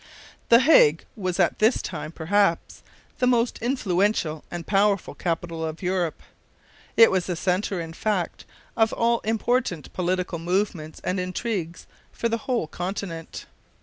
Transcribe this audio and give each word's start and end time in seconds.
The 0.49 0.61
Hague 0.61 1.05
was 1.15 1.39
at 1.39 1.59
this 1.59 1.79
time 1.79 2.11
perhaps 2.11 2.81
the 3.19 3.27
most 3.27 3.59
influential 3.59 4.43
and 4.49 4.65
powerful 4.65 5.13
capital 5.13 5.63
of 5.63 5.83
Europe. 5.83 6.23
It 6.97 7.11
was 7.11 7.27
the 7.27 7.35
centre, 7.35 7.79
in 7.79 7.93
fact, 7.93 8.43
of 8.75 8.93
all 8.93 9.19
important 9.19 9.93
political 9.93 10.39
movements 10.39 11.01
and 11.03 11.19
intrigues 11.19 11.85
for 12.11 12.29
the 12.29 12.37
whole 12.49 12.65
Continent. 12.65 13.45